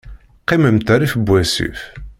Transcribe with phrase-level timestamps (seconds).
[0.41, 1.79] Qqiment rrif n wasif.